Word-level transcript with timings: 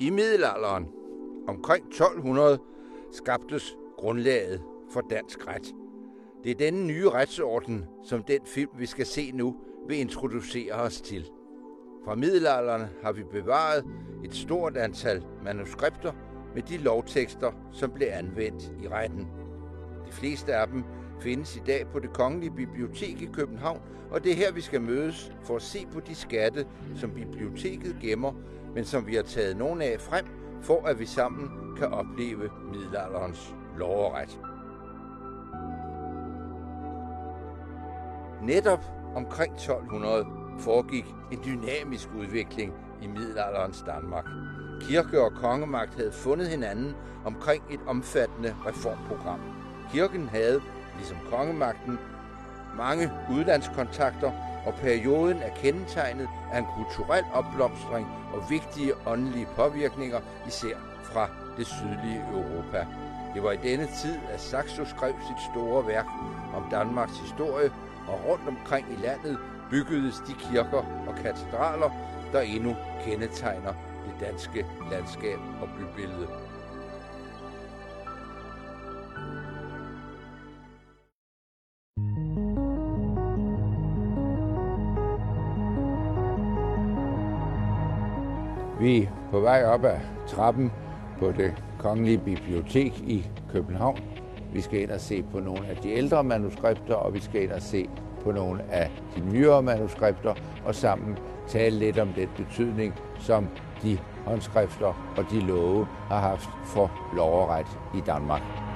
I 0.00 0.10
middelalderen, 0.10 0.88
omkring 1.48 1.86
1200, 1.86 2.58
skabtes 3.12 3.76
grundlaget 3.96 4.62
for 4.90 5.00
dansk 5.10 5.46
ret. 5.48 5.74
Det 6.44 6.50
er 6.50 6.54
denne 6.54 6.86
nye 6.86 7.08
retsorden, 7.08 7.84
som 8.04 8.22
den 8.22 8.40
film, 8.44 8.70
vi 8.78 8.86
skal 8.86 9.06
se 9.06 9.32
nu, 9.34 9.56
vil 9.88 9.98
introducere 9.98 10.72
os 10.72 11.00
til. 11.00 11.30
Fra 12.04 12.14
middelalderen 12.14 12.82
har 13.02 13.12
vi 13.12 13.22
bevaret 13.22 13.84
et 14.24 14.34
stort 14.34 14.76
antal 14.76 15.24
manuskripter 15.44 16.12
med 16.54 16.62
de 16.62 16.76
lovtekster, 16.76 17.52
som 17.72 17.90
blev 17.90 18.08
anvendt 18.12 18.72
i 18.82 18.88
retten. 18.88 19.28
De 20.06 20.12
fleste 20.12 20.54
af 20.54 20.68
dem 20.68 20.84
findes 21.20 21.56
i 21.56 21.62
dag 21.66 21.86
på 21.92 21.98
det 21.98 22.12
Kongelige 22.12 22.50
Bibliotek 22.50 23.22
i 23.22 23.28
København, 23.32 23.80
og 24.10 24.24
det 24.24 24.32
er 24.32 24.36
her, 24.36 24.52
vi 24.52 24.60
skal 24.60 24.80
mødes 24.80 25.32
for 25.42 25.56
at 25.56 25.62
se 25.62 25.86
på 25.92 26.00
de 26.00 26.14
skatte, 26.14 26.66
som 26.96 27.10
biblioteket 27.10 27.96
gemmer, 28.00 28.32
men 28.78 28.84
som 28.84 29.06
vi 29.06 29.14
har 29.14 29.22
taget 29.22 29.56
nogle 29.56 29.84
af 29.84 30.00
frem, 30.00 30.26
for 30.62 30.86
at 30.86 30.98
vi 30.98 31.06
sammen 31.06 31.50
kan 31.76 31.86
opleve 31.86 32.50
middelalderens 32.72 33.54
lov 33.76 34.04
og 34.04 34.14
ret. 34.14 34.40
Netop 38.42 38.84
omkring 39.16 39.54
1200 39.54 40.26
foregik 40.58 41.04
en 41.32 41.40
dynamisk 41.44 42.08
udvikling 42.18 42.72
i 43.02 43.06
middelalderens 43.06 43.84
Danmark. 43.86 44.24
Kirke 44.80 45.20
og 45.20 45.32
kongemagt 45.32 45.94
havde 45.94 46.12
fundet 46.12 46.48
hinanden 46.48 46.94
omkring 47.24 47.62
et 47.70 47.80
omfattende 47.86 48.56
reformprogram. 48.66 49.40
Kirken 49.92 50.28
havde, 50.28 50.60
ligesom 50.96 51.16
kongemagten, 51.30 51.98
mange 52.76 53.10
udlandskontakter, 53.30 54.32
og 54.66 54.74
perioden 54.74 55.42
er 55.42 55.54
kendetegnet 55.62 56.28
af 56.52 56.58
en 56.58 56.66
kulturel 56.76 57.24
opblomstring 57.32 58.06
og 58.34 58.50
vigtige 58.50 58.92
åndelige 59.06 59.48
påvirkninger, 59.56 60.20
især 60.46 60.76
fra 61.12 61.28
det 61.56 61.66
sydlige 61.66 62.22
Europa. 62.32 62.86
Det 63.34 63.42
var 63.42 63.52
i 63.52 63.56
denne 63.56 63.86
tid, 64.02 64.18
at 64.32 64.40
Saxo 64.40 64.84
skrev 64.84 65.14
sit 65.28 65.40
store 65.52 65.86
værk 65.86 66.06
om 66.54 66.64
Danmarks 66.70 67.18
historie, 67.18 67.70
og 68.08 68.20
rundt 68.28 68.48
omkring 68.48 68.86
i 68.92 69.06
landet 69.06 69.38
byggedes 69.70 70.16
de 70.28 70.34
kirker 70.34 70.84
og 71.08 71.14
katedraler, 71.22 71.90
der 72.32 72.40
endnu 72.40 72.76
kendetegner 73.04 73.72
det 74.06 74.26
danske 74.26 74.66
landskab 74.90 75.38
og 75.62 75.68
bybillede. 75.78 76.47
Vi 88.80 89.02
er 89.02 89.08
på 89.30 89.40
vej 89.40 89.64
op 89.64 89.84
ad 89.84 90.00
trappen 90.26 90.72
på 91.18 91.32
det 91.32 91.54
Kongelige 91.78 92.18
Bibliotek 92.18 92.98
i 93.00 93.26
København. 93.52 93.98
Vi 94.52 94.60
skal 94.60 94.80
ind 94.82 94.90
og 94.90 95.00
se 95.00 95.22
på 95.22 95.40
nogle 95.40 95.66
af 95.68 95.76
de 95.76 95.90
ældre 95.90 96.24
manuskripter, 96.24 96.94
og 96.94 97.14
vi 97.14 97.20
skal 97.20 97.42
ind 97.42 97.50
og 97.52 97.62
se 97.62 97.88
på 98.22 98.32
nogle 98.32 98.62
af 98.70 98.90
de 99.16 99.20
nyere 99.20 99.62
manuskripter, 99.62 100.34
og 100.64 100.74
sammen 100.74 101.18
tale 101.48 101.78
lidt 101.78 101.98
om 101.98 102.08
den 102.08 102.28
betydning, 102.36 102.94
som 103.18 103.48
de 103.82 103.98
håndskrifter 104.26 105.14
og 105.16 105.24
de 105.30 105.40
love 105.40 105.86
har 106.08 106.20
haft 106.20 106.50
for 106.64 106.90
lov 107.16 107.42
og 107.42 107.48
ret 107.48 107.78
i 107.94 108.00
Danmark. 108.00 108.67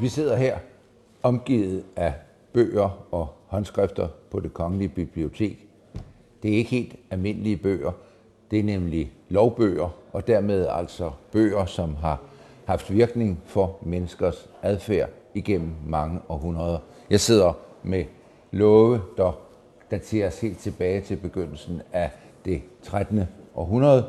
Vi 0.00 0.08
sidder 0.08 0.36
her 0.36 0.58
omgivet 1.22 1.84
af 1.96 2.14
bøger 2.52 3.06
og 3.10 3.28
håndskrifter 3.46 4.08
på 4.30 4.40
det 4.40 4.54
kongelige 4.54 4.88
bibliotek. 4.88 5.66
Det 6.42 6.52
er 6.52 6.56
ikke 6.56 6.70
helt 6.70 6.96
almindelige 7.10 7.56
bøger. 7.56 7.92
Det 8.50 8.58
er 8.58 8.62
nemlig 8.62 9.12
lovbøger, 9.28 9.96
og 10.12 10.26
dermed 10.26 10.66
altså 10.66 11.10
bøger, 11.32 11.66
som 11.66 11.94
har 11.94 12.20
haft 12.64 12.92
virkning 12.92 13.40
for 13.44 13.76
menneskers 13.82 14.50
adfærd 14.62 15.10
igennem 15.34 15.70
mange 15.86 16.20
århundreder. 16.28 16.78
Jeg 17.10 17.20
sidder 17.20 17.52
med 17.82 18.04
love, 18.50 19.00
der 19.16 19.32
dateres 19.90 20.40
helt 20.40 20.58
tilbage 20.58 21.00
til 21.00 21.16
begyndelsen 21.16 21.82
af 21.92 22.10
det 22.44 22.62
13. 22.82 23.20
århundrede. 23.54 24.06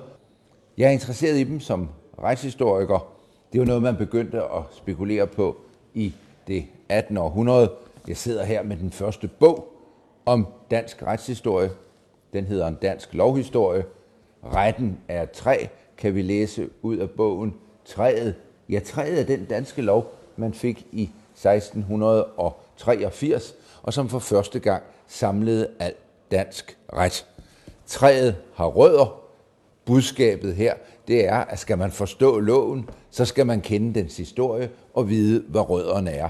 Jeg 0.78 0.88
er 0.88 0.92
interesseret 0.92 1.38
i 1.38 1.44
dem 1.44 1.60
som 1.60 1.90
rejsehistoriker. 2.20 3.08
Det 3.54 3.60
var 3.60 3.66
noget, 3.66 3.82
man 3.82 3.96
begyndte 3.96 4.38
at 4.38 4.64
spekulere 4.72 5.28
på 5.28 5.58
i 5.96 6.14
det 6.48 6.66
18. 6.90 7.18
århundrede. 7.18 7.72
Jeg 8.08 8.18
sidder 8.18 8.44
her 8.44 8.64
med 8.64 8.78
den 8.78 8.92
første 8.92 9.28
bog 9.28 9.68
om 10.26 10.48
dansk 10.72 11.04
retshistorie. 11.04 11.72
Den 12.34 12.46
hedder 12.46 12.68
En 12.68 12.78
dansk 12.82 13.14
lovhistorie. 13.14 13.86
Retten 14.44 15.00
er 15.08 15.24
et 15.24 15.32
træ, 15.32 15.66
kan 15.98 16.16
vi 16.16 16.22
læse 16.22 16.70
ud 16.82 16.98
af 16.98 17.10
bogen. 17.10 17.56
Træet, 17.86 18.36
ja 18.70 18.80
træet 18.80 19.20
er 19.20 19.26
den 19.26 19.46
danske 19.46 19.82
lov, 19.82 20.14
man 20.38 20.54
fik 20.54 20.88
i 20.92 21.10
1683, 21.34 23.56
og 23.84 23.94
som 23.94 24.10
for 24.10 24.20
første 24.20 24.60
gang 24.60 24.84
samlede 25.08 25.68
al 25.80 25.94
dansk 26.32 26.78
ret. 26.94 27.26
Træet 27.86 28.36
har 28.54 28.68
rødder. 28.68 29.25
Budskabet 29.86 30.56
her, 30.56 30.74
det 31.08 31.28
er, 31.28 31.36
at 31.36 31.60
skal 31.60 31.78
man 31.78 31.92
forstå 31.92 32.40
loven, 32.40 32.90
så 33.10 33.26
skal 33.26 33.46
man 33.46 33.62
kende 33.62 34.00
dens 34.00 34.18
historie 34.18 34.70
og 34.94 35.10
vide, 35.10 35.44
hvad 35.48 35.70
rødderne 35.70 36.12
er. 36.12 36.30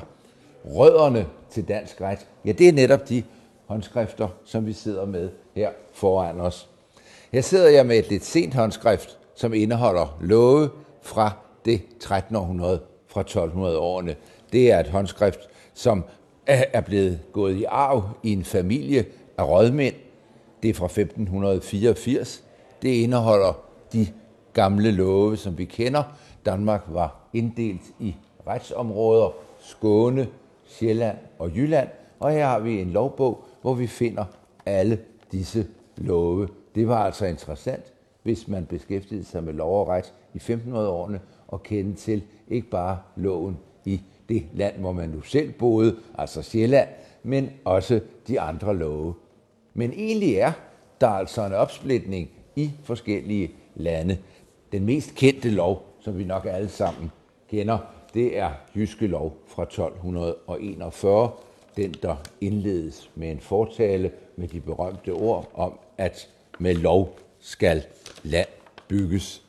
Rødderne 0.66 1.26
til 1.50 1.68
dansk 1.68 2.02
ret, 2.02 2.28
ja, 2.46 2.52
det 2.52 2.70
er 2.70 2.74
netop 2.74 3.10
de 3.10 3.24
håndskrifter, 3.66 4.28
som 4.46 4.66
vi 4.66 4.74
sidder 4.74 5.06
med 5.06 5.30
her 5.56 5.70
foran 5.94 6.40
os. 6.40 6.70
Her 7.32 7.42
sidder 7.42 7.70
jeg 7.70 7.86
med 7.86 7.98
et 7.98 8.10
lidt 8.10 8.26
sent 8.26 8.54
håndskrift, 8.54 9.18
som 9.36 9.54
indeholder 9.54 10.18
love 10.22 10.70
fra 11.02 11.32
det 11.66 11.82
13. 12.00 12.36
århundrede, 12.36 12.82
fra 13.08 13.22
1200-årene. 13.22 14.16
Det 14.54 14.72
er 14.72 14.80
et 14.80 14.88
håndskrift, 14.88 15.40
som 15.74 16.04
er 16.48 16.82
blevet 16.82 17.20
gået 17.34 17.56
i 17.56 17.64
arv 17.64 18.04
i 18.24 18.34
en 18.34 18.44
familie 18.44 19.06
af 19.38 19.48
rådmænd. 19.48 19.96
Det 20.64 20.70
er 20.70 20.74
fra 20.74 20.86
1584. 20.86 22.45
Det 22.86 22.92
indeholder 22.92 23.54
de 23.94 24.08
gamle 24.54 24.92
love, 24.92 25.38
som 25.38 25.58
vi 25.58 25.66
kender. 25.66 26.04
Danmark 26.46 26.82
var 26.88 27.30
inddelt 27.34 27.82
i 28.00 28.16
retsområder, 28.48 29.30
Skåne, 29.60 30.28
Sjælland 30.66 31.18
og 31.40 31.56
Jylland, 31.56 31.90
og 32.20 32.32
her 32.32 32.48
har 32.48 32.60
vi 32.60 32.82
en 32.82 32.90
lovbog, 32.90 33.44
hvor 33.62 33.74
vi 33.74 33.88
finder 33.88 34.26
alle 34.66 35.00
disse 35.32 35.68
love. 35.98 36.48
Det 36.76 36.88
var 36.88 37.06
altså 37.06 37.26
interessant, 37.26 37.94
hvis 38.24 38.48
man 38.48 38.66
beskæftigede 38.66 39.26
sig 39.26 39.44
med 39.44 39.54
lov 39.54 39.82
og 39.82 39.88
ret 39.88 40.14
i 40.34 40.38
1500-årene 40.38 41.20
og 41.48 41.64
kendte 41.64 42.02
til 42.02 42.24
ikke 42.48 42.70
bare 42.70 43.00
loven 43.16 43.58
i 43.86 44.02
det 44.30 44.46
land, 44.54 44.76
hvor 44.80 44.92
man 44.92 45.10
nu 45.10 45.22
selv 45.22 45.52
boede, 45.52 45.96
altså 46.18 46.42
Sjælland, 46.42 46.90
men 47.24 47.50
også 47.64 48.00
de 48.28 48.40
andre 48.40 48.76
love. 48.76 49.14
Men 49.74 49.92
egentlig 49.94 50.36
er 50.36 50.52
der 51.02 51.10
altså 51.10 51.46
en 51.46 51.54
opsplitning 51.54 52.30
i 52.56 52.72
forskellige 52.84 53.52
lande. 53.76 54.18
Den 54.72 54.86
mest 54.86 55.16
kendte 55.16 55.50
lov, 55.50 55.86
som 56.00 56.18
vi 56.18 56.24
nok 56.24 56.46
alle 56.50 56.70
sammen 56.70 57.12
kender, 57.50 57.78
det 58.14 58.38
er 58.38 58.52
Jyske 58.76 59.08
Lov 59.08 59.38
fra 59.48 59.64
1241. 59.64 61.32
Den, 61.78 61.96
der 62.02 62.16
indledes 62.42 63.12
med 63.16 63.32
en 63.32 63.40
fortale 63.40 64.12
med 64.36 64.48
de 64.48 64.62
berømte 64.62 65.10
ord 65.10 65.52
om, 65.54 65.80
at 65.98 66.30
med 66.60 66.76
lov 66.76 67.20
skal 67.40 67.84
land 68.24 68.48
bygges. 68.88 69.45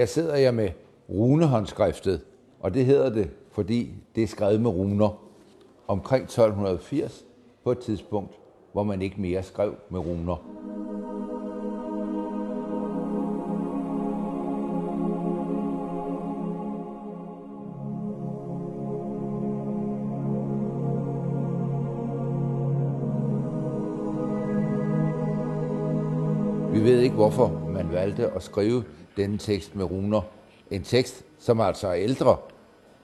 Her 0.00 0.06
sidder 0.06 0.36
jeg 0.36 0.54
med 0.54 0.68
runehåndskriftet, 1.10 2.20
og 2.60 2.74
det 2.74 2.84
hedder 2.84 3.10
det, 3.10 3.30
fordi 3.52 3.94
det 4.14 4.22
er 4.22 4.26
skrevet 4.26 4.60
med 4.60 4.70
runer 4.70 5.24
omkring 5.88 6.24
1280 6.24 7.24
på 7.64 7.72
et 7.72 7.78
tidspunkt, 7.78 8.34
hvor 8.72 8.82
man 8.82 9.02
ikke 9.02 9.20
mere 9.20 9.42
skrev 9.42 9.74
med 9.90 10.00
runer. 10.00 10.36
Vi 26.72 26.84
ved 26.84 27.00
ikke, 27.00 27.14
hvorfor 27.14 27.62
man 27.68 27.92
valgte 27.92 28.30
at 28.30 28.42
skrive 28.42 28.84
denne 29.16 29.38
tekst 29.38 29.76
med 29.76 29.84
runer. 29.84 30.22
En 30.70 30.82
tekst, 30.82 31.24
som 31.38 31.60
altså 31.60 31.88
er 31.88 31.94
ældre. 31.94 32.36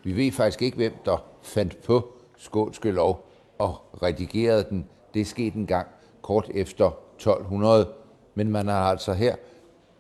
Vi 0.03 0.17
ved 0.17 0.33
faktisk 0.33 0.63
ikke, 0.63 0.77
hvem 0.77 0.93
der 1.05 1.25
fandt 1.43 1.83
på 1.83 2.09
skånske 2.37 2.91
lov 2.91 3.29
og 3.59 3.75
redigerede 4.03 4.67
den. 4.71 4.87
Det 5.15 5.27
skete 5.27 5.57
en 5.57 5.67
gang 5.67 5.87
kort 6.23 6.51
efter 6.55 6.91
1200. 7.17 7.89
Men 8.35 8.51
man 8.51 8.67
har 8.67 8.91
altså 8.91 9.13
her 9.13 9.37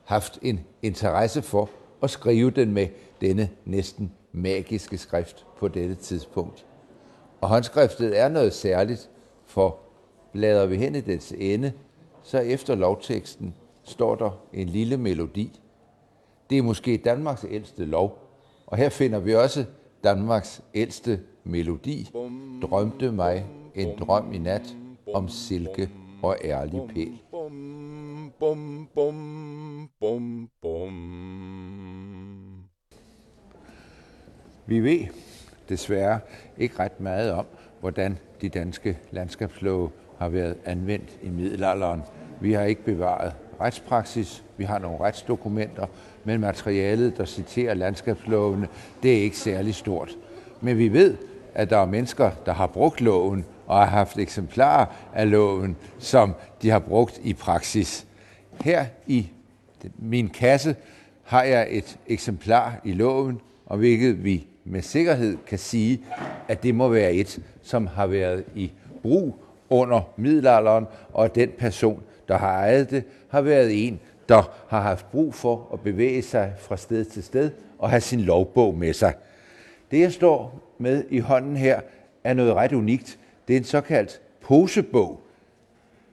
haft 0.05 0.39
en 0.43 0.61
interesse 0.83 1.43
for 1.43 1.71
at 2.03 2.11
skrive 2.11 2.51
den 2.51 2.73
med 2.73 2.89
denne 3.21 3.49
næsten 3.65 4.13
magiske 4.33 4.99
skrift 4.99 5.47
på 5.59 5.69
dette 5.69 5.95
tidspunkt. 5.95 6.67
Og 7.41 7.49
håndskriftet 7.49 8.19
er 8.19 8.29
noget 8.29 8.53
særligt, 8.53 9.11
for 9.47 9.79
bladrer 10.33 10.67
vi 10.67 10.77
hen 10.77 10.95
i 10.95 11.01
dets 11.01 11.33
ende, 11.39 11.73
så 12.23 12.39
efter 12.39 12.75
lovteksten 12.75 13.55
står 13.85 14.15
der 14.15 14.31
en 14.53 14.69
lille 14.69 14.97
melodi. 14.97 15.61
Det 16.51 16.59
er 16.59 16.63
måske 16.63 16.97
Danmarks 16.97 17.47
ældste 17.51 17.85
lov, 17.85 18.19
og 18.67 18.77
her 18.77 18.89
finder 18.89 19.19
vi 19.19 19.35
også 19.35 19.65
Danmarks 20.05 20.63
ældste 20.75 21.21
melodi, 21.45 22.11
Drømte 22.63 23.13
mig 23.13 23.47
en 23.75 23.99
drøm 23.99 24.33
i 24.33 24.39
nat 24.39 24.77
om 25.15 25.29
silke 25.29 25.91
og 26.23 26.37
ærlig 26.45 26.83
pæl. 26.95 27.19
Bum, 27.31 28.33
bum, 28.39 28.89
bum, 30.01 30.49
bum. 30.63 30.93
Vi 34.67 34.81
ved 34.81 35.07
desværre 35.69 36.21
ikke 36.59 36.79
ret 36.79 37.01
meget 37.01 37.33
om, 37.33 37.47
hvordan 37.81 38.19
de 38.41 38.49
danske 38.49 38.99
landskabslove 39.11 39.91
har 40.19 40.29
været 40.29 40.57
anvendt 40.65 41.19
i 41.23 41.29
middelalderen. 41.29 42.03
Vi 42.41 42.53
har 42.53 42.63
ikke 42.63 42.85
bevaret 42.85 43.33
retspraksis, 43.61 44.43
vi 44.57 44.65
har 44.65 44.79
nogle 44.79 45.01
retsdokumenter, 45.01 45.87
men 46.25 46.41
materialet, 46.41 47.17
der 47.17 47.25
citerer 47.25 47.75
landskabslovene, 47.75 48.69
det 49.03 49.19
er 49.19 49.23
ikke 49.23 49.39
særlig 49.39 49.75
stort. 49.75 50.17
Men 50.61 50.79
vi 50.79 50.89
ved, 50.89 51.17
at 51.55 51.71
der 51.71 51.79
er 51.79 51.87
mennesker, 51.87 52.31
der 52.47 52.53
har 52.53 52.67
brugt 52.67 53.01
loven 53.01 53.45
og 53.67 53.77
har 53.77 53.87
haft 53.87 54.19
eksemplarer 54.19 54.87
af 55.15 55.31
loven, 55.31 55.77
som 55.99 56.35
de 56.63 56.71
har 56.71 56.79
brugt 56.79 57.21
i 57.23 57.35
praksis. 57.35 58.07
Her 58.61 58.87
i 59.07 59.31
min 59.99 60.29
kasse 60.29 60.77
har 61.23 61.43
jeg 61.43 61.67
et 61.71 61.99
eksemplar 62.07 62.81
i 62.85 62.93
loven, 62.93 63.41
og 63.67 63.79
hvilket 63.79 64.25
vi 64.25 64.47
med 64.65 64.83
sikkerhed 64.83 65.37
kan 65.47 65.59
sige, 65.59 66.01
at 66.49 66.63
det 66.63 66.75
må 66.75 66.89
være 66.89 67.13
et, 67.13 67.39
som 67.63 67.87
har 67.87 68.07
været 68.07 68.45
i 68.55 68.73
brug 69.03 69.37
under 69.71 70.01
middelalderen, 70.17 70.87
og 71.13 71.35
den 71.35 71.51
person, 71.59 72.03
der 72.29 72.37
har 72.37 72.53
ejet 72.53 72.91
det, 72.91 73.05
har 73.29 73.41
været 73.41 73.87
en, 73.87 74.01
der 74.29 74.65
har 74.69 74.81
haft 74.81 75.11
brug 75.11 75.35
for 75.35 75.71
at 75.73 75.81
bevæge 75.81 76.23
sig 76.23 76.55
fra 76.59 76.77
sted 76.77 77.05
til 77.05 77.23
sted 77.23 77.51
og 77.79 77.91
have 77.91 78.01
sin 78.01 78.21
lovbog 78.21 78.75
med 78.75 78.93
sig. 78.93 79.15
Det, 79.91 80.01
jeg 80.01 80.13
står 80.13 80.61
med 80.79 81.05
i 81.11 81.19
hånden 81.19 81.57
her, 81.57 81.81
er 82.25 82.35
noget 82.35 82.55
ret 82.55 82.73
unikt. 82.73 83.19
Det 83.49 83.55
er 83.55 83.59
en 83.59 83.65
såkaldt 83.65 84.21
posebog, 84.41 85.21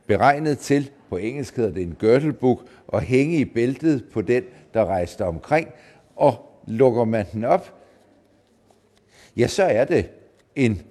beregnet 0.08 0.60
til, 0.60 0.92
på 1.10 1.18
engelsk 1.18 1.56
hedder 1.56 1.72
det 1.72 1.84
en 1.84 1.96
girdlebook, 2.00 2.62
og 2.88 3.02
hænge 3.02 3.38
i 3.38 3.46
bæltet 3.46 4.06
på 4.14 4.22
den, 4.22 4.44
der 4.74 4.86
rejste 4.86 5.26
omkring, 5.26 5.68
og 6.16 6.60
lukker 6.68 7.06
man 7.06 7.26
den 7.34 7.44
op, 7.44 7.74
ja, 9.38 9.48
så 9.48 9.64
er 9.64 9.86
det 9.86 10.10
en 10.56 10.82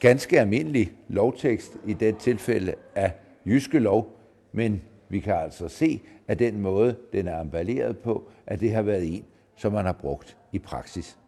ganske 0.00 0.40
almindelig 0.40 0.92
lovtekst 1.08 1.72
i 1.86 1.92
det 1.92 2.18
tilfælde 2.18 2.74
af 2.94 3.12
jyske 3.48 3.78
lov, 3.78 4.16
men 4.52 4.82
vi 5.08 5.20
kan 5.20 5.34
altså 5.34 5.68
se, 5.68 6.02
at 6.28 6.38
den 6.38 6.60
måde, 6.60 6.96
den 7.12 7.28
er 7.28 7.40
emballeret 7.40 7.98
på, 7.98 8.28
at 8.46 8.60
det 8.60 8.72
har 8.72 8.82
været 8.82 9.16
en, 9.16 9.24
som 9.56 9.72
man 9.72 9.84
har 9.84 9.92
brugt 9.92 10.36
i 10.52 10.58
praksis. 10.58 11.18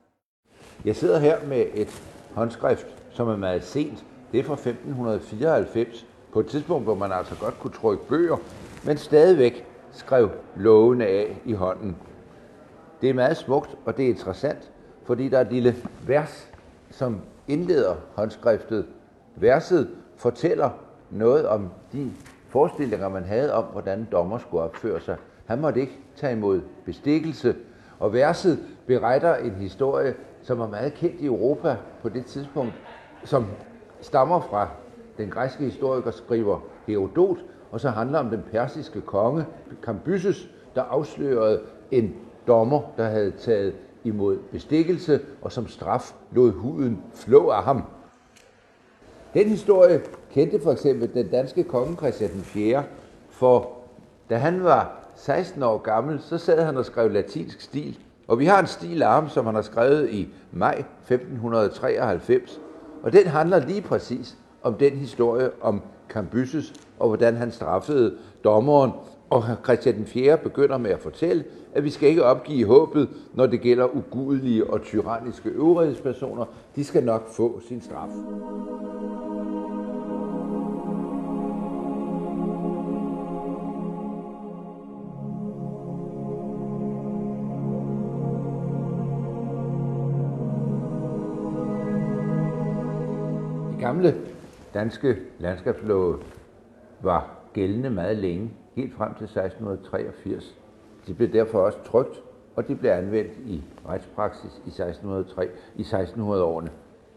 Jeg 0.84 0.96
sidder 0.96 1.18
her 1.18 1.46
med 1.46 1.66
et 1.74 2.02
håndskrift, 2.34 2.86
som 3.10 3.28
er 3.28 3.36
meget 3.36 3.64
sent. 3.64 4.04
Det 4.32 4.40
er 4.40 4.44
fra 4.44 4.52
1594, 4.52 6.06
på 6.32 6.40
et 6.40 6.46
tidspunkt, 6.46 6.84
hvor 6.84 6.94
man 6.94 7.12
altså 7.12 7.34
godt 7.40 7.58
kunne 7.60 7.72
trykke 7.72 8.06
bøger, 8.08 8.36
men 8.84 8.96
stadigvæk 8.96 9.64
skrev 9.92 10.30
lovene 10.56 11.06
af 11.06 11.36
i 11.44 11.52
hånden. 11.52 11.96
Det 13.00 13.10
er 13.10 13.14
meget 13.14 13.36
smukt, 13.36 13.76
og 13.84 13.96
det 13.96 14.04
er 14.04 14.08
interessant, 14.08 14.70
fordi 15.04 15.28
der 15.28 15.36
er 15.38 15.40
et 15.40 15.52
lille 15.52 15.76
vers, 16.06 16.50
som 16.90 17.20
indleder 17.48 17.96
håndskriftet. 18.14 18.86
Verset 19.36 19.90
fortæller 20.16 20.70
noget 21.10 21.48
om 21.48 21.68
de 21.92 22.10
forestillinger, 22.48 23.08
man 23.08 23.24
havde 23.24 23.54
om, 23.54 23.64
hvordan 23.64 24.08
dommer 24.12 24.38
skulle 24.38 24.62
opføre 24.62 25.00
sig. 25.00 25.16
Han 25.46 25.60
måtte 25.60 25.80
ikke 25.80 25.98
tage 26.16 26.32
imod 26.32 26.60
bestikkelse, 26.84 27.54
og 27.98 28.12
verset 28.12 28.58
beretter 28.86 29.36
en 29.36 29.50
historie, 29.54 30.14
som 30.42 30.58
var 30.58 30.68
meget 30.68 30.94
kendt 30.94 31.20
i 31.20 31.26
Europa 31.26 31.76
på 32.02 32.08
det 32.08 32.26
tidspunkt, 32.26 32.72
som 33.24 33.46
stammer 34.00 34.40
fra 34.40 34.68
den 35.18 35.30
græske 35.30 35.64
historiker 35.64 36.10
skriver 36.10 36.60
Herodot, 36.86 37.38
og 37.70 37.80
så 37.80 37.90
handler 37.90 38.18
om 38.18 38.30
den 38.30 38.42
persiske 38.50 39.00
konge 39.00 39.44
Cambyses, 39.82 40.50
der 40.74 40.82
afslørede 40.82 41.60
en 41.90 42.14
dommer, 42.46 42.80
der 42.96 43.04
havde 43.04 43.30
taget 43.30 43.74
imod 44.04 44.38
bestikkelse, 44.52 45.20
og 45.42 45.52
som 45.52 45.68
straf 45.68 46.12
lod 46.32 46.52
huden 46.52 47.02
flå 47.14 47.48
af 47.48 47.62
ham. 47.62 47.82
Den 49.34 49.48
historie 49.48 50.00
kendte 50.30 50.60
for 50.62 50.72
eksempel 50.72 51.14
den 51.14 51.28
danske 51.28 51.64
konge 51.64 51.96
Christian 51.96 52.30
4. 52.30 52.84
For 53.30 53.70
da 54.30 54.36
han 54.36 54.64
var 54.64 54.96
16 55.16 55.62
år 55.62 55.78
gammel, 55.78 56.20
så 56.20 56.38
sad 56.38 56.64
han 56.64 56.76
og 56.76 56.84
skrev 56.84 57.10
latinsk 57.10 57.60
stil. 57.60 57.98
Og 58.28 58.38
vi 58.38 58.44
har 58.44 58.60
en 58.60 58.66
stil 58.66 59.02
af 59.02 59.08
ham, 59.12 59.28
som 59.28 59.46
han 59.46 59.54
har 59.54 59.62
skrevet 59.62 60.10
i 60.10 60.28
maj 60.52 60.74
1593. 60.78 62.60
Og 63.02 63.12
den 63.12 63.26
handler 63.26 63.66
lige 63.66 63.82
præcis 63.82 64.36
om 64.62 64.74
den 64.74 64.92
historie 64.92 65.50
om 65.60 65.82
Cambyses 66.08 66.72
og 66.98 67.08
hvordan 67.08 67.36
han 67.36 67.52
straffede 67.52 68.16
dommeren. 68.44 68.90
Og 69.30 69.44
Christian 69.64 69.96
den 69.96 70.06
4. 70.06 70.38
begynder 70.38 70.78
med 70.78 70.90
at 70.90 71.00
fortælle, 71.00 71.44
at 71.74 71.84
vi 71.84 71.90
skal 71.90 72.08
ikke 72.08 72.24
opgive 72.24 72.66
håbet, 72.66 73.08
når 73.34 73.46
det 73.46 73.60
gælder 73.60 73.96
ugudelige 73.96 74.70
og 74.70 74.82
tyranniske 74.82 75.48
øvrighedspersoner. 75.48 76.44
De 76.76 76.84
skal 76.84 77.04
nok 77.04 77.28
få 77.28 77.60
sin 77.68 77.80
straf. 77.80 78.10
gamle 93.80 94.14
danske 94.74 95.16
landskabslove 95.38 96.18
var 97.00 97.30
gældende 97.52 97.90
meget 97.90 98.16
længe, 98.16 98.50
helt 98.80 98.94
frem 98.94 99.14
til 99.14 99.24
1683. 99.24 100.56
Det 101.06 101.16
blev 101.16 101.32
derfor 101.32 101.58
også 101.58 101.78
trygt, 101.84 102.22
og 102.56 102.68
det 102.68 102.80
blev 102.80 102.90
anvendt 102.90 103.32
i 103.46 103.62
retspraksis 103.88 104.62
i 104.66 104.68
1603, 104.68 105.48
i 105.76 105.82
1600-årene. 105.82 106.70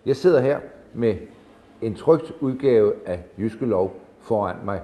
Jeg 0.05 0.15
sidder 0.15 0.41
her 0.41 0.59
med 0.93 1.15
en 1.81 1.95
trygt 1.95 2.33
udgave 2.39 2.93
af 3.05 3.23
Jyske 3.37 3.65
Lov 3.65 3.93
foran 4.21 4.55
mig. 4.65 4.81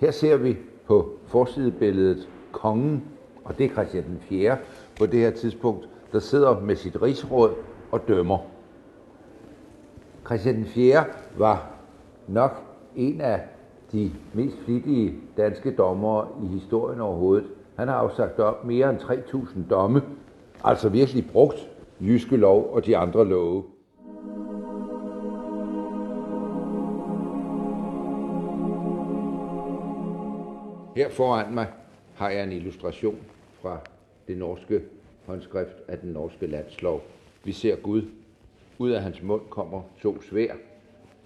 Her 0.00 0.10
ser 0.10 0.36
vi 0.36 0.56
på 0.86 1.12
forsidebilledet 1.26 2.28
kongen, 2.52 3.04
og 3.44 3.58
det 3.58 3.66
er 3.66 3.70
Christian 3.70 4.04
den 4.04 4.18
4. 4.20 4.56
på 4.98 5.06
det 5.06 5.20
her 5.20 5.30
tidspunkt, 5.30 5.88
der 6.12 6.18
sidder 6.18 6.60
med 6.60 6.76
sit 6.76 7.02
rigsråd 7.02 7.54
og 7.90 8.08
dømmer. 8.08 8.38
Christian 10.26 10.64
4. 10.64 11.04
var 11.38 11.70
nok 12.28 12.62
en 12.96 13.20
af 13.20 13.40
de 13.94 14.10
mest 14.32 14.56
flittige 14.64 15.14
danske 15.36 15.70
dommere 15.76 16.28
i 16.42 16.46
historien 16.46 17.00
overhovedet. 17.00 17.46
Han 17.76 17.88
har 17.88 17.94
afsagt 17.94 18.38
op 18.38 18.64
mere 18.64 18.90
end 18.90 18.98
3.000 18.98 19.58
domme, 19.70 20.02
altså 20.64 20.88
virkelig 20.88 21.30
brugt 21.32 21.70
jyske 22.00 22.36
lov 22.36 22.70
og 22.72 22.86
de 22.86 22.96
andre 22.96 23.24
love. 23.24 23.64
Her 30.96 31.10
foran 31.10 31.54
mig 31.54 31.66
har 32.14 32.30
jeg 32.30 32.44
en 32.44 32.52
illustration 32.52 33.16
fra 33.62 33.78
det 34.28 34.38
norske 34.38 34.80
håndskrift 35.26 35.76
af 35.88 35.98
den 35.98 36.12
norske 36.12 36.46
landslov. 36.46 37.02
Vi 37.44 37.52
ser 37.52 37.76
Gud. 37.76 38.02
Ud 38.78 38.90
af 38.90 39.02
hans 39.02 39.22
mund 39.22 39.42
kommer 39.50 39.82
to 40.02 40.22
svær. 40.22 40.54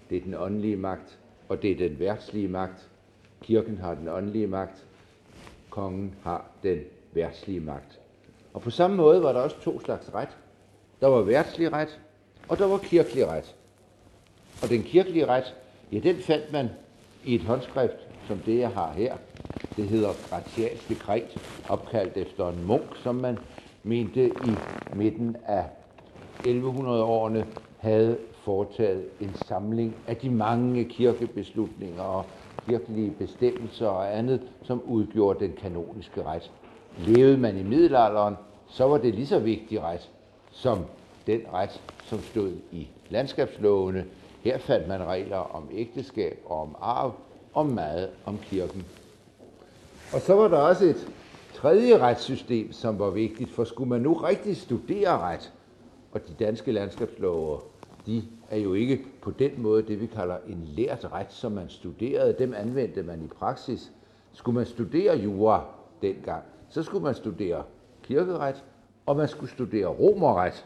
Det 0.09 0.17
er 0.17 0.21
den 0.21 0.33
åndelige 0.33 0.77
magt, 0.77 1.19
og 1.49 1.61
det 1.61 1.71
er 1.71 1.75
den 1.75 1.99
værtslige 1.99 2.47
magt. 2.47 2.89
Kirken 3.41 3.77
har 3.77 3.95
den 3.95 4.07
åndelige 4.07 4.47
magt. 4.47 4.85
Kongen 5.69 6.15
har 6.23 6.45
den 6.63 6.79
værtslige 7.13 7.59
magt. 7.59 7.99
Og 8.53 8.61
på 8.61 8.69
samme 8.69 8.97
måde 8.97 9.23
var 9.23 9.33
der 9.33 9.39
også 9.39 9.61
to 9.61 9.79
slags 9.79 10.13
ret. 10.13 10.37
Der 11.01 11.07
var 11.07 11.21
værtslig 11.21 11.73
ret, 11.73 11.99
og 12.47 12.59
der 12.59 12.65
var 12.65 12.77
kirkelig 12.77 13.27
ret. 13.27 13.55
Og 14.61 14.69
den 14.69 14.83
kirkelige 14.83 15.25
ret, 15.25 15.55
ja, 15.91 15.99
den 15.99 16.15
fandt 16.15 16.51
man 16.51 16.69
i 17.23 17.35
et 17.35 17.43
håndskrift, 17.43 18.07
som 18.27 18.39
det, 18.39 18.59
jeg 18.59 18.69
har 18.69 18.93
her. 18.93 19.17
Det 19.77 19.89
hedder 19.89 20.13
Gratials 20.29 20.85
dekret, 20.85 21.39
opkaldt 21.67 22.17
efter 22.17 22.49
en 22.49 22.63
munk, 22.63 22.95
som 22.95 23.15
man 23.15 23.37
mente 23.83 24.25
i 24.45 24.65
midten 24.95 25.35
af 25.45 25.65
1100-årene 26.45 27.47
havde 27.77 28.17
foretaget 28.49 29.05
en 29.21 29.33
samling 29.35 29.95
af 30.07 30.17
de 30.17 30.29
mange 30.29 30.85
kirkebeslutninger 30.85 32.03
og 32.03 32.25
kirkelige 32.67 33.11
bestemmelser 33.11 33.87
og 33.87 34.17
andet, 34.17 34.41
som 34.63 34.81
udgjorde 34.81 35.39
den 35.39 35.53
kanoniske 35.61 36.23
ret. 36.23 36.51
Levede 36.97 37.37
man 37.37 37.57
i 37.57 37.63
middelalderen, 37.63 38.35
så 38.67 38.87
var 38.87 38.97
det 38.97 39.15
lige 39.15 39.27
så 39.27 39.39
vigtig 39.39 39.81
ret 39.81 40.09
som 40.51 40.77
den 41.27 41.41
ret, 41.53 41.81
som 42.05 42.19
stod 42.19 42.51
i 42.71 42.87
landskabslovene. 43.09 44.05
Her 44.43 44.57
fandt 44.57 44.87
man 44.87 45.03
regler 45.03 45.55
om 45.55 45.69
ægteskab 45.73 46.39
og 46.45 46.61
om 46.61 46.75
arv 46.81 47.13
og 47.53 47.65
meget 47.65 48.09
om 48.25 48.37
kirken. 48.37 48.85
Og 50.13 50.21
så 50.21 50.33
var 50.35 50.47
der 50.47 50.57
også 50.57 50.85
et 50.85 51.07
tredje 51.53 51.97
retssystem, 51.97 52.71
som 52.71 52.99
var 52.99 53.09
vigtigt, 53.09 53.49
for 53.49 53.63
skulle 53.63 53.89
man 53.89 54.01
nu 54.01 54.13
rigtig 54.13 54.57
studere 54.57 55.19
ret, 55.19 55.53
og 56.11 56.27
de 56.27 56.33
danske 56.45 56.71
landskabslover, 56.71 57.59
de 58.05 58.23
er 58.49 58.57
jo 58.57 58.73
ikke 58.73 59.05
på 59.21 59.31
den 59.31 59.51
måde 59.57 59.83
det, 59.83 60.01
vi 60.01 60.05
kalder 60.05 60.37
en 60.47 60.63
lært 60.77 61.11
ret, 61.11 61.31
som 61.33 61.51
man 61.51 61.69
studerede. 61.69 62.35
Dem 62.39 62.53
anvendte 62.53 63.03
man 63.03 63.21
i 63.23 63.27
praksis. 63.27 63.91
Skulle 64.33 64.55
man 64.55 64.65
studere 64.65 65.17
jura 65.17 65.65
dengang, 66.01 66.43
så 66.69 66.83
skulle 66.83 67.03
man 67.03 67.15
studere 67.15 67.63
kirkeret, 68.03 68.63
og 69.05 69.17
man 69.17 69.27
skulle 69.27 69.51
studere 69.51 69.87
romerret. 69.87 70.65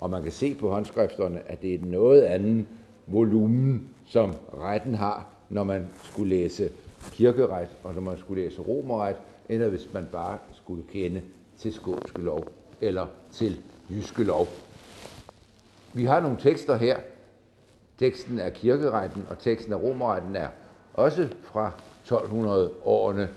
Og 0.00 0.10
man 0.10 0.22
kan 0.22 0.32
se 0.32 0.54
på 0.54 0.70
håndskrifterne, 0.70 1.40
at 1.46 1.62
det 1.62 1.74
er 1.74 1.78
noget 1.84 2.22
anden 2.22 2.68
volumen, 3.06 3.88
som 4.06 4.34
retten 4.58 4.94
har, 4.94 5.26
når 5.48 5.64
man 5.64 5.88
skulle 6.02 6.36
læse 6.36 6.70
kirkeret, 7.12 7.68
og 7.82 7.94
når 7.94 8.00
man 8.00 8.18
skulle 8.18 8.42
læse 8.42 8.60
romerret, 8.60 9.16
eller 9.48 9.68
hvis 9.68 9.88
man 9.92 10.06
bare 10.12 10.38
skulle 10.52 10.82
kende 10.92 11.22
til 11.58 11.72
skånske 11.72 12.20
lov 12.20 12.44
eller 12.80 13.06
til 13.32 13.60
jyske 13.90 14.24
lov. 14.24 14.48
Vi 15.92 16.04
har 16.04 16.20
nogle 16.20 16.36
tekster 16.40 16.76
her. 16.76 16.96
Teksten 17.98 18.38
er 18.38 18.50
kirkeretten, 18.50 19.26
og 19.30 19.38
teksten 19.38 19.72
af 19.72 19.76
romerretten 19.76 20.36
er 20.36 20.48
også 20.94 21.28
fra 21.42 21.72
1200-årene 22.06 23.28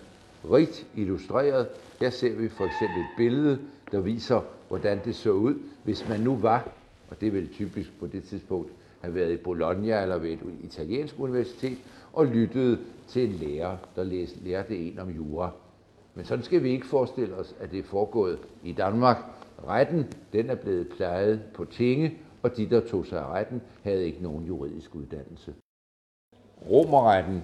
rigt 0.52 0.88
illustreret. 0.96 1.68
Her 2.00 2.10
ser 2.10 2.36
vi 2.36 2.50
for 2.50 2.66
eksempel 2.66 3.00
et 3.00 3.10
billede, 3.18 3.60
der 3.92 4.00
viser, 4.00 4.42
hvordan 4.68 5.00
det 5.06 5.16
så 5.16 5.32
ud, 5.32 5.56
hvis 5.84 6.10
man 6.10 6.20
nu 6.20 6.36
var, 6.36 6.70
og 7.10 7.22
det 7.22 7.34
vil 7.34 7.54
typisk 7.54 8.00
på 8.00 8.08
det 8.08 8.24
tidspunkt 8.24 8.72
have 9.02 9.16
været 9.16 9.32
i 9.32 9.38
Bologna 9.38 10.02
eller 10.02 10.18
ved 10.18 10.30
et 10.30 10.40
italiensk 10.64 11.16
universitet, 11.20 11.78
og 12.14 12.26
lyttede 12.26 12.80
til 13.08 13.30
en 13.30 13.32
lærer, 13.32 13.78
der 13.96 14.04
læste, 14.04 14.40
lærte 14.44 14.78
en 14.78 15.00
om 15.00 15.10
jura. 15.10 15.52
Men 16.16 16.26
sådan 16.26 16.44
skal 16.44 16.64
vi 16.64 16.70
ikke 16.70 16.86
forestille 16.86 17.36
os, 17.36 17.56
at 17.60 17.72
det 17.72 17.80
er 17.80 17.84
foregået 17.84 18.40
i 18.64 18.72
Danmark. 18.72 19.18
Retten, 19.68 20.06
den 20.34 20.50
er 20.50 20.56
blevet 20.56 20.88
plejet 20.90 21.42
på 21.54 21.66
tinge, 21.66 22.18
og 22.44 22.58
de, 22.58 22.70
der 22.70 22.79
tog 22.88 23.06
sig 23.06 23.20
af 23.20 23.27
retten, 23.27 23.62
havde 23.84 24.06
ikke 24.06 24.24
nogen 24.24 24.46
juridisk 24.46 24.96
uddannelse. 24.96 25.53
Romerretten 26.70 27.44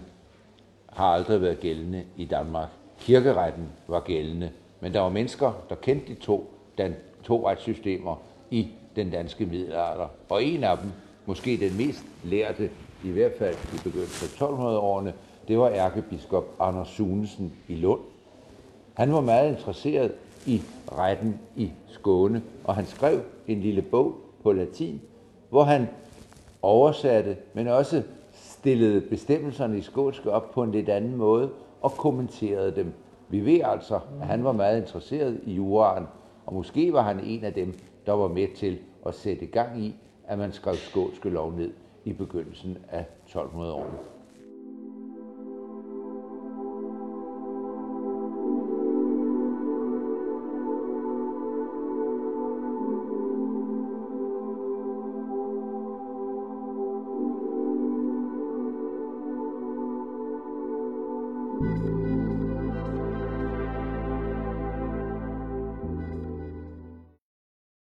har 0.90 1.06
aldrig 1.06 1.42
været 1.42 1.60
gældende 1.60 2.04
i 2.18 2.26
Danmark. 2.26 2.70
Kirkeretten 3.00 3.70
var 3.88 4.00
gældende, 4.00 4.52
men 4.80 4.94
der 4.94 5.00
var 5.00 5.10
mennesker, 5.10 5.66
der 5.70 5.76
kendte 5.76 6.08
de 6.08 6.20
to, 6.20 6.54
den, 6.78 6.94
to 7.24 7.50
retssystemer 7.50 8.16
i 8.52 8.68
den 8.96 9.10
danske 9.10 9.46
middelalder. 9.46 10.08
Og 10.30 10.44
en 10.44 10.64
af 10.64 10.78
dem, 10.78 10.92
måske 11.26 11.58
den 11.58 11.78
mest 11.78 12.04
lærte, 12.24 12.70
i 13.04 13.10
hvert 13.12 13.34
fald 13.38 13.56
i 13.56 13.78
begyndelsen 13.84 14.44
af 14.44 14.48
1200-årene, 14.48 15.14
det 15.48 15.58
var 15.60 15.70
ærkebiskop 15.70 16.56
Anders 16.60 16.88
Sunesen 16.88 17.54
i 17.68 17.76
Lund. 17.76 18.02
Han 18.94 19.14
var 19.14 19.22
meget 19.22 19.50
interesseret 19.50 20.12
i 20.46 20.62
retten 20.92 21.40
i 21.56 21.72
Skåne, 21.88 22.44
og 22.64 22.76
han 22.76 22.86
skrev 22.86 23.22
en 23.48 23.62
lille 23.62 23.82
bog 23.82 24.16
på 24.44 24.52
latin, 24.52 25.02
hvor 25.50 25.64
han 25.64 25.88
oversatte, 26.62 27.38
men 27.54 27.68
også 27.68 28.04
stillede 28.34 29.02
bestemmelserne 29.02 29.78
i 29.78 29.82
skotsk 29.82 30.26
op 30.26 30.52
på 30.52 30.64
en 30.64 30.72
lidt 30.72 30.90
anden 30.90 31.16
måde 31.16 31.50
og 31.82 31.92
kommenterede 31.92 32.76
dem. 32.76 32.94
Vi 33.30 33.46
ved 33.46 33.62
altså, 33.64 34.00
at 34.22 34.28
han 34.28 34.44
var 34.44 34.52
meget 34.52 34.82
interesseret 34.82 35.40
i 35.46 35.54
juraen, 35.54 36.06
og 36.46 36.54
måske 36.54 36.94
var 36.94 37.02
han 37.02 37.20
en 37.20 37.44
af 37.44 37.54
dem, 37.54 37.74
der 38.06 38.14
var 38.14 38.28
med 38.28 38.48
til 38.56 38.80
at 39.06 39.16
sætte 39.16 39.46
gang 39.46 39.82
i, 39.82 39.96
at 40.28 40.38
man 40.38 40.52
skrev 40.52 40.76
skotske 40.76 41.30
lov 41.30 41.54
ned 41.54 41.74
i 42.06 42.14
begyndelsen 42.14 42.78
af 42.90 43.06
1200-årene. 43.28 44.13